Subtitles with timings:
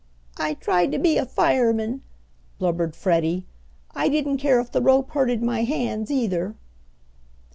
[0.39, 2.01] "I tried to be a fireman!"
[2.57, 3.45] blubbered Freddie.
[3.93, 6.55] "I didn't care if the rope hurted my hands either!"